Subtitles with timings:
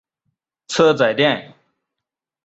[0.67, 1.53] 车仔电。